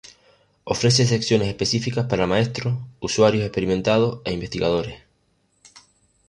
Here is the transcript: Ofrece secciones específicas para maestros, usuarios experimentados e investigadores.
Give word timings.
Ofrece 0.63 1.05
secciones 1.05 1.47
específicas 1.49 2.07
para 2.07 2.25
maestros, 2.25 2.73
usuarios 3.01 3.43
experimentados 3.45 4.21
e 4.25 4.33
investigadores. 4.33 4.99